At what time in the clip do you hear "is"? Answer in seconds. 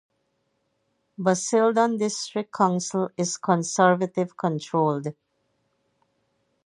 3.17-3.37